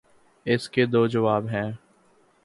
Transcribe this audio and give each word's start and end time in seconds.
اس 0.45 0.69
کے 0.69 0.85
دو 0.85 1.07
جواب 1.07 1.47
ہیں۔ 1.47 1.71